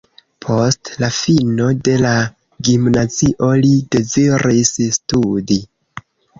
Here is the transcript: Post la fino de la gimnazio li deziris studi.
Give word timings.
Post 0.43 0.87
la 1.03 1.09
fino 1.17 1.67
de 1.89 1.93
la 2.07 2.15
gimnazio 2.71 3.53
li 3.67 3.77
deziris 3.99 4.75
studi. 4.99 5.63